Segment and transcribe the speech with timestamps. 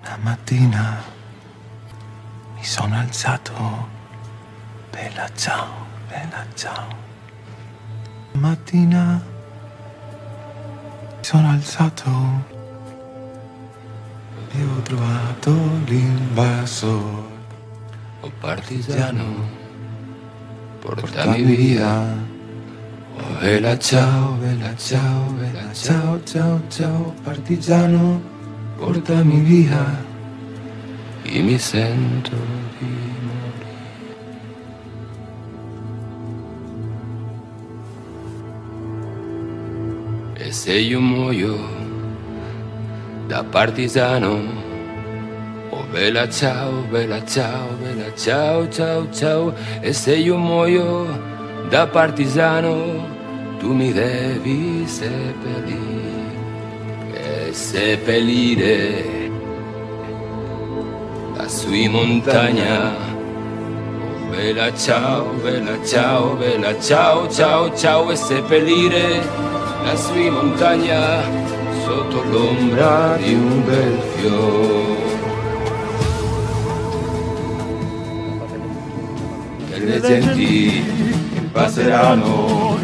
[0.00, 1.02] Una mattina
[2.54, 3.88] mi sono alzato,
[4.90, 6.86] bella ciao, bella ciao.
[8.32, 9.22] Una mattina
[11.16, 12.10] mi sono alzato
[14.52, 15.50] e ho trovato
[15.86, 17.26] l'invasor.
[18.20, 19.48] Oh partigiano,
[20.78, 22.26] porta mi via.
[23.16, 28.36] Oh bella ciao, bella ciao, bella ciao, ciao, ciao, partigiano,
[31.22, 32.36] E mi sento
[32.78, 32.86] di
[33.26, 33.76] morire.
[40.34, 41.58] E se io muoio
[43.26, 44.40] da partigiano,
[45.70, 51.04] oh bella ciao, bella ciao, bella ciao, ciao, ciao, e se io muoio
[51.68, 53.06] da partigiano,
[53.58, 56.27] tu mi devi seppellire,
[57.48, 59.30] e seppellire
[61.34, 62.94] lassù in montagna.
[62.94, 69.22] Oh bella ciao, bella ciao, bella ciao, ciao, ciao, e seppellire
[69.82, 71.22] lassù in montagna
[71.84, 75.06] sotto l'ombra di un bel fiore.
[79.72, 80.84] E le genti
[81.32, 82.77] che passeranno,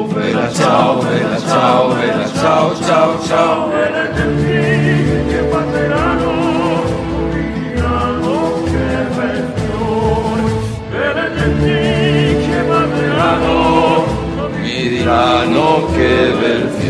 [0.00, 3.72] oh bella ciao, bella ciao, bella ciao, ciao, ciao.
[3.72, 6.82] E le genti che passeranno,
[7.32, 10.42] diranno che bel fiore.
[10.90, 14.04] E le genti che passeranno,
[14.60, 16.89] mi diranno che bel fiore.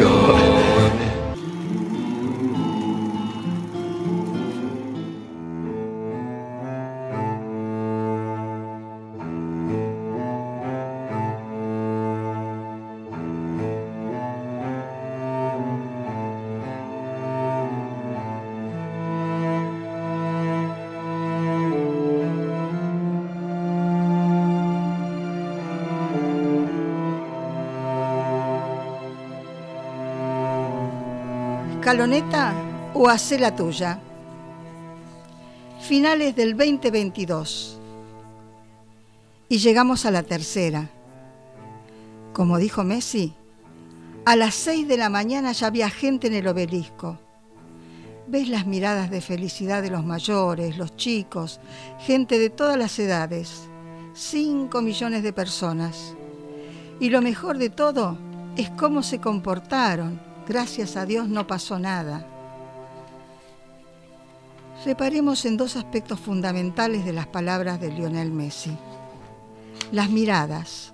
[31.91, 32.55] Escaloneta
[32.95, 33.99] o hacé la tuya.
[35.81, 37.81] Finales del 2022.
[39.49, 40.89] Y llegamos a la tercera.
[42.33, 43.34] Como dijo Messi,
[44.25, 47.19] a las 6 de la mañana ya había gente en el obelisco.
[48.28, 51.59] Ves las miradas de felicidad de los mayores, los chicos,
[51.99, 53.69] gente de todas las edades.
[54.15, 56.15] 5 millones de personas.
[57.01, 58.17] Y lo mejor de todo
[58.57, 62.27] es cómo se comportaron gracias a Dios no pasó nada.
[64.84, 68.77] Reparemos en dos aspectos fundamentales de las palabras de Lionel Messi.
[69.93, 70.93] Las miradas.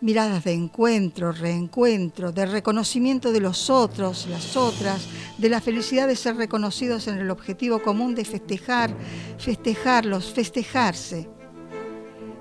[0.00, 6.16] Miradas de encuentro, reencuentro, de reconocimiento de los otros, las otras, de la felicidad de
[6.16, 8.90] ser reconocidos en el objetivo común de festejar,
[9.36, 11.28] festejarlos, festejarse.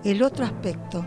[0.06, 1.06] El otro aspecto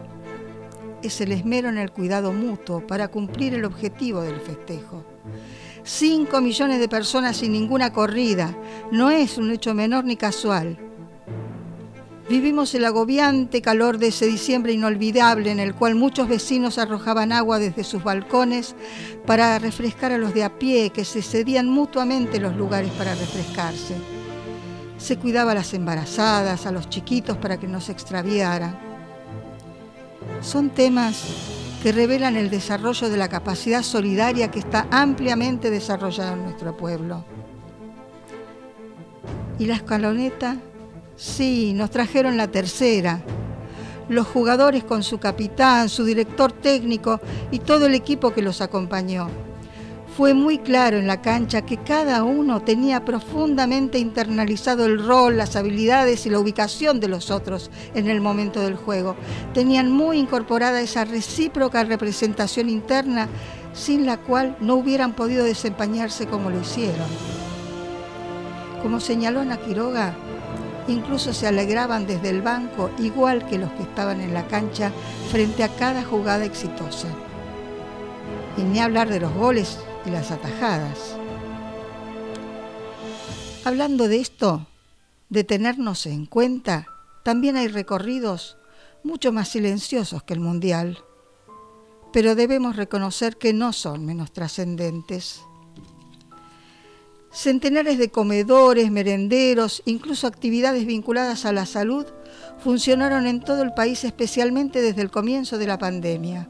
[1.03, 5.05] es el esmero en el cuidado mutuo para cumplir el objetivo del festejo.
[5.85, 8.57] Cinco millones de personas sin ninguna corrida
[8.91, 10.79] no es un hecho menor ni casual.
[12.29, 17.61] Vivimos el agobiante calor de ese diciembre inolvidable en el cual muchos vecinos arrojaban agua
[17.61, 18.75] desde sus balcones
[19.27, 23.95] para refrescar a los de a pie que se cedían mutuamente los lugares para refrescarse.
[24.99, 28.86] Se cuidaba a las embarazadas, a los chiquitos para que no se extraviaran
[30.47, 31.25] son temas
[31.83, 37.25] que revelan el desarrollo de la capacidad solidaria que está ampliamente desarrollada en nuestro pueblo.
[39.59, 40.57] ¿Y la escaloneta?
[41.17, 43.23] Sí, nos trajeron la tercera.
[44.09, 47.21] Los jugadores con su capitán, su director técnico
[47.51, 49.29] y todo el equipo que los acompañó.
[50.17, 55.57] Fue muy claro en la cancha que cada uno tenía profundamente internalizado el rol, las
[55.57, 59.15] habilidades y la ubicación de los otros en el momento del juego.
[59.53, 63.29] Tenían muy incorporada esa recíproca representación interna
[63.75, 67.09] sin la cual no hubieran podido desempeñarse como lo hicieron.
[68.81, 70.15] Como señaló Ana Quiroga,
[70.89, 74.93] incluso se alegraban desde el banco igual que los que estaban en la cancha
[75.31, 77.09] frente a cada jugada exitosa.
[78.57, 81.17] Y ni hablar de los goles y las atajadas.
[83.65, 84.67] Hablando de esto,
[85.29, 86.87] de tenernos en cuenta,
[87.25, 88.57] también hay recorridos
[89.03, 90.99] mucho más silenciosos que el Mundial,
[92.13, 95.43] pero debemos reconocer que no son menos trascendentes.
[97.33, 102.07] Centenares de comedores, merenderos, incluso actividades vinculadas a la salud
[102.59, 106.49] funcionaron en todo el país, especialmente desde el comienzo de la pandemia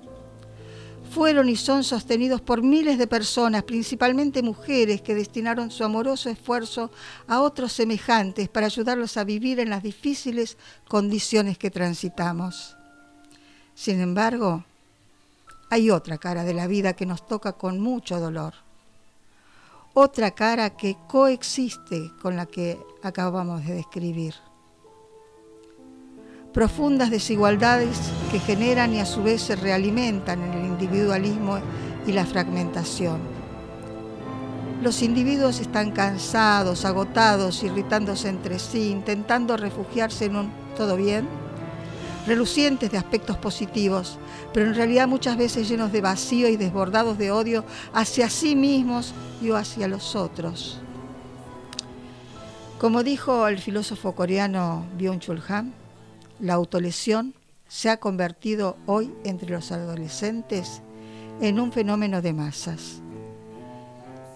[1.06, 6.91] fueron y son sostenidos por miles de personas, principalmente mujeres, que destinaron su amoroso esfuerzo
[7.26, 10.56] a otros semejantes para ayudarlos a vivir en las difíciles
[10.88, 12.76] condiciones que transitamos.
[13.75, 14.64] Sin embargo,
[15.70, 18.55] hay otra cara de la vida que nos toca con mucho dolor.
[19.94, 24.35] Otra cara que coexiste con la que acabamos de describir
[26.56, 27.99] profundas desigualdades
[28.32, 31.58] que generan y a su vez se realimentan en el individualismo
[32.06, 33.19] y la fragmentación.
[34.82, 41.29] Los individuos están cansados, agotados, irritándose entre sí, intentando refugiarse en un todo bien,
[42.26, 44.19] relucientes de aspectos positivos,
[44.55, 49.12] pero en realidad muchas veces llenos de vacío y desbordados de odio hacia sí mismos
[49.43, 50.81] y hacia los otros.
[52.81, 55.86] Como dijo el filósofo coreano Byung-Chul Han,
[56.41, 57.35] la autolesión
[57.69, 60.83] se ha convertido hoy entre los adolescentes
[61.41, 63.00] en un fenómeno de masas.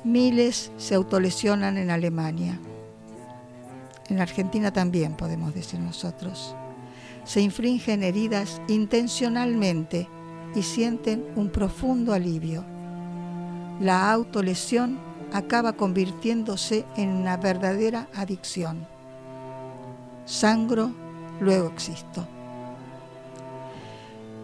[0.04, 2.58] Miles se autolesionan en Alemania.
[4.08, 6.54] En Argentina también, podemos decir nosotros.
[7.24, 10.08] Se infringen heridas intencionalmente
[10.54, 12.64] y sienten un profundo alivio.
[13.78, 14.98] La autolesión
[15.32, 18.86] acaba convirtiéndose en una verdadera adicción.
[20.24, 20.92] Sangro
[21.40, 22.26] luego existo.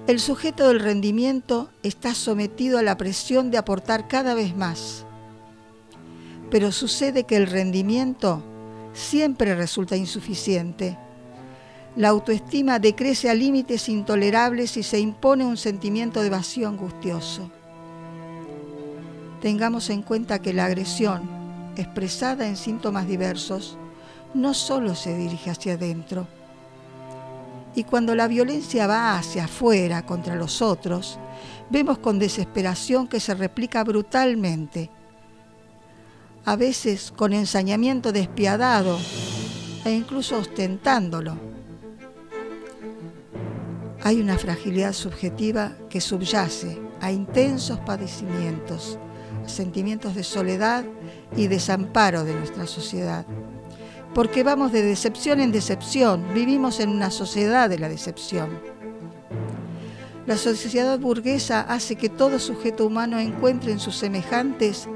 [0.06, 5.04] El sujeto del rendimiento está sometido a la presión de aportar cada vez más.
[6.48, 8.40] Pero sucede que el rendimiento
[8.93, 10.96] siempre resulta insuficiente.
[11.96, 17.50] La autoestima decrece a límites intolerables y se impone un sentimiento de vacío angustioso.
[19.43, 21.28] Tengamos en cuenta que la agresión,
[21.76, 23.76] expresada en síntomas diversos,
[24.34, 26.28] no solo se dirige hacia adentro,
[27.76, 31.19] y cuando la violencia va hacia afuera contra los otros,
[31.70, 34.90] vemos con desesperación que se replica brutalmente,
[36.46, 38.99] a veces con ensañamiento despiadado
[39.84, 41.37] e incluso ostentándolo.
[44.02, 48.99] Hay una fragilidad subjetiva que subyace a intensos padecimientos,
[49.44, 50.87] sentimientos de soledad
[51.37, 53.26] y desamparo de nuestra sociedad
[54.17, 58.49] porque vamos de decepción en decepción, vivimos en una sociedad de la decepción.
[60.25, 64.89] La sociedad burguesa hace que todo sujeto humano encuentre en sus semejantes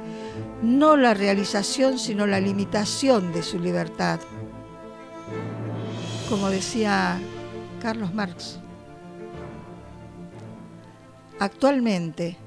[0.62, 4.20] no la realización, sino la limitación de su libertad.
[6.30, 7.20] Como decía
[7.82, 8.58] Carlos Marx,
[11.38, 12.38] actualmente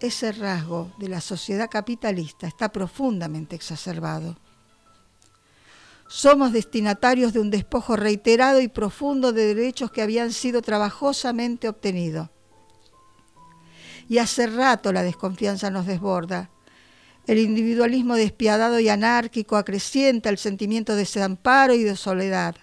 [0.00, 4.36] ese rasgo de la sociedad capitalista está profundamente exacerbado.
[6.06, 12.30] Somos destinatarios de un despojo reiterado y profundo de derechos que habían sido trabajosamente obtenidos.
[14.08, 16.50] Y hace rato la desconfianza nos desborda.
[17.26, 22.56] El individualismo despiadado y anárquico acrecienta el sentimiento de desamparo y de soledad.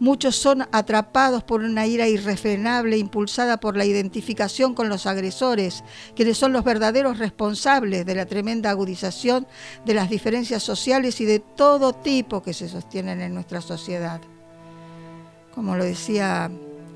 [0.00, 5.84] Muchos son atrapados por una ira irrefrenable impulsada por la identificación con los agresores,
[6.16, 9.46] quienes son los verdaderos responsables de la tremenda agudización
[9.86, 14.20] de las diferencias sociales y de todo tipo que se sostienen en nuestra sociedad.
[15.54, 16.50] Como lo decía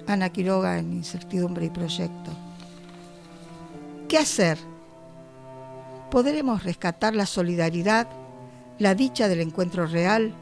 [0.09, 2.33] Ana Quiroga en Incertidumbre y Proyecto.
[4.09, 4.59] ¿Qué hacer?
[6.11, 8.09] ¿Podremos rescatar la solidaridad,
[8.79, 10.35] la dicha del encuentro real?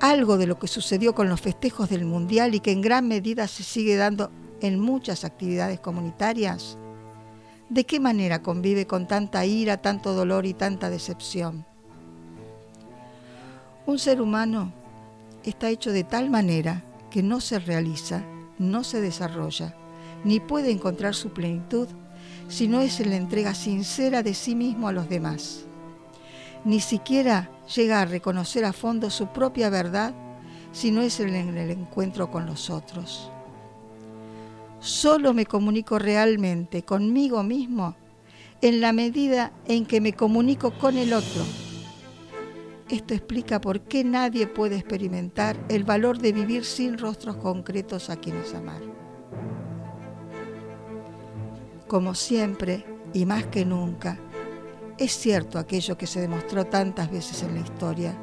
[0.00, 3.48] Algo de lo que sucedió con los festejos del Mundial y que en gran medida
[3.48, 6.78] se sigue dando en muchas actividades comunitarias?
[7.68, 11.64] ¿De qué manera convive con tanta ira, tanto dolor y tanta decepción?
[13.86, 14.72] Un ser humano
[15.44, 18.22] está hecho de tal manera que no se realiza,
[18.58, 19.74] no se desarrolla,
[20.24, 21.88] ni puede encontrar su plenitud
[22.48, 25.64] si no es en la entrega sincera de sí mismo a los demás.
[26.64, 30.14] Ni siquiera llega a reconocer a fondo su propia verdad
[30.72, 33.30] si no es en el encuentro con los otros.
[34.80, 37.96] Solo me comunico realmente conmigo mismo
[38.60, 41.42] en la medida en que me comunico con el otro.
[42.88, 48.16] Esto explica por qué nadie puede experimentar el valor de vivir sin rostros concretos a
[48.16, 48.80] quienes amar.
[51.86, 54.18] Como siempre, y más que nunca,
[54.98, 58.14] es cierto aquello que se demostró tantas veces en la historia.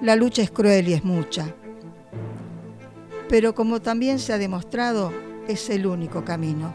[0.00, 1.54] La lucha es cruel y es mucha.
[3.28, 5.12] Pero como también se ha demostrado,
[5.48, 6.74] es el único camino.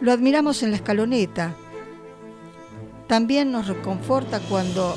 [0.00, 1.54] Lo admiramos en la escaloneta.
[3.06, 4.96] También nos reconforta cuando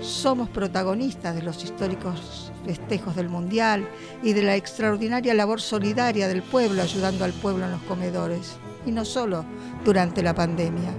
[0.00, 3.86] somos protagonistas de los históricos festejos del Mundial
[4.22, 8.56] y de la extraordinaria labor solidaria del pueblo ayudando al pueblo en los comedores,
[8.86, 9.44] y no solo
[9.84, 10.92] durante la pandemia.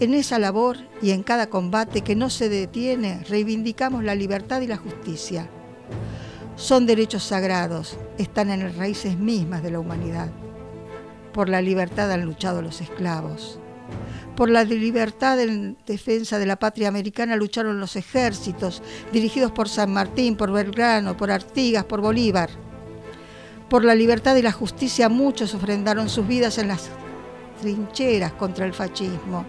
[0.00, 4.66] En esa labor y en cada combate que no se detiene, reivindicamos la libertad y
[4.66, 5.50] la justicia.
[6.56, 10.30] Son derechos sagrados, están en las raíces mismas de la humanidad.
[11.34, 13.58] Por la libertad han luchado los esclavos.
[14.36, 18.82] Por la libertad en defensa de la patria americana lucharon los ejércitos,
[19.12, 22.48] dirigidos por San Martín, por Belgrano, por Artigas, por Bolívar.
[23.70, 26.90] Por la libertad y la justicia muchos ofrendaron sus vidas en las
[27.60, 29.46] trincheras contra el fascismo.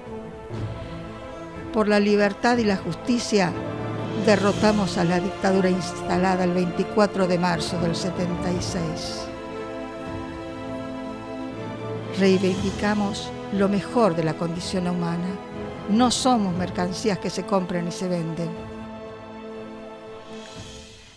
[1.73, 3.51] Por la libertad y la justicia
[4.23, 9.25] derrotamos a la dictadura instalada el 24 de marzo del 76.
[12.19, 15.29] Reivindicamos lo mejor de la condición humana.
[15.89, 18.70] No somos mercancías que se compran y se venden.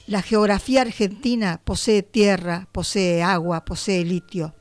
[0.07, 4.55] La geografía argentina posee tierra, posee agua, posee litio.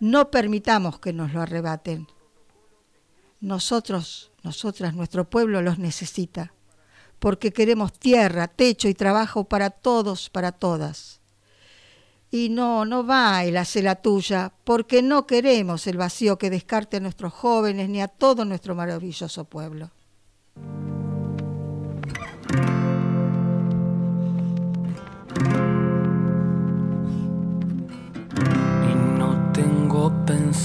[0.00, 2.08] No permitamos que nos lo arrebaten.
[3.40, 6.54] Nosotros, nosotras, nuestro pueblo los necesita,
[7.20, 11.20] porque queremos tierra, techo y trabajo para todos, para todas.
[12.32, 16.96] Y no, no va el hace la tuya, porque no queremos el vacío que descarte
[16.96, 19.92] a nuestros jóvenes ni a todo nuestro maravilloso pueblo.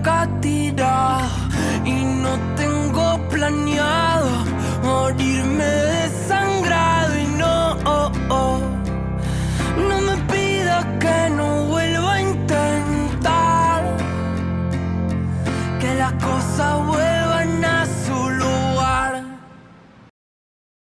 [0.00, 0.26] acá